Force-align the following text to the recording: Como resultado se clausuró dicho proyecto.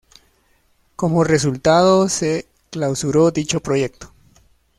Como 0.95 1.23
resultado 1.23 2.09
se 2.09 2.47
clausuró 2.71 3.29
dicho 3.29 3.59
proyecto. 3.59 4.11